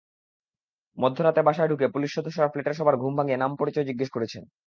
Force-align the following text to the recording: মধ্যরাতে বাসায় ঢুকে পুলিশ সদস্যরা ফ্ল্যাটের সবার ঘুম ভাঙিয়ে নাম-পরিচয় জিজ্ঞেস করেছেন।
মধ্যরাতে 0.97 1.41
বাসায় 1.43 1.69
ঢুকে 1.69 1.85
পুলিশ 1.87 2.11
সদস্যরা 2.13 2.47
ফ্ল্যাটের 2.47 2.77
সবার 2.77 2.95
ঘুম 2.97 3.13
ভাঙিয়ে 3.17 3.41
নাম-পরিচয় 3.43 3.87
জিজ্ঞেস 3.89 4.09
করেছেন। 4.11 4.43